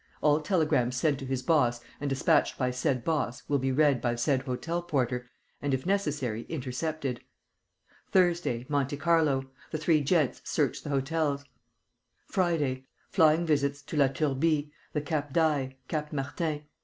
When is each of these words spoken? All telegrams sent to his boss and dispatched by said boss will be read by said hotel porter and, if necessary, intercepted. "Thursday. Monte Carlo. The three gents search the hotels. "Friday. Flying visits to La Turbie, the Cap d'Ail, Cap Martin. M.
All 0.21 0.41
telegrams 0.41 0.95
sent 0.95 1.19
to 1.19 1.27
his 1.27 1.43
boss 1.43 1.79
and 1.99 2.09
dispatched 2.09 2.57
by 2.57 2.71
said 2.71 3.03
boss 3.03 3.43
will 3.47 3.59
be 3.59 3.71
read 3.71 4.01
by 4.01 4.15
said 4.15 4.41
hotel 4.41 4.81
porter 4.81 5.29
and, 5.61 5.75
if 5.75 5.85
necessary, 5.85 6.47
intercepted. 6.49 7.21
"Thursday. 8.11 8.65
Monte 8.67 8.97
Carlo. 8.97 9.51
The 9.69 9.77
three 9.77 10.01
gents 10.01 10.41
search 10.43 10.81
the 10.81 10.89
hotels. 10.89 11.45
"Friday. 12.25 12.87
Flying 13.11 13.45
visits 13.45 13.83
to 13.83 13.95
La 13.95 14.07
Turbie, 14.07 14.71
the 14.93 15.01
Cap 15.01 15.33
d'Ail, 15.33 15.73
Cap 15.87 16.11
Martin. 16.11 16.47
M. 16.51 16.61